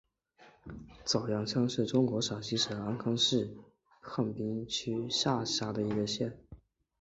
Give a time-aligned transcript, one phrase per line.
[1.05, 3.55] 早阳乡是中国陕西省安康市
[3.99, 6.31] 汉滨区下辖的一个乡。